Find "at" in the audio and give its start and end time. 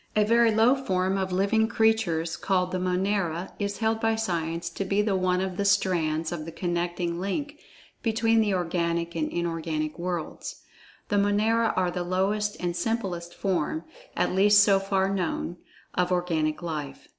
14.17-14.31